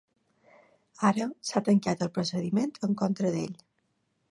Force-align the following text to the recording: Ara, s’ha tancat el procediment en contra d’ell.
Ara, 1.09 1.27
s’ha 1.51 1.61
tancat 1.67 2.03
el 2.07 2.11
procediment 2.17 2.75
en 2.89 2.99
contra 3.05 3.35
d’ell. 3.37 3.57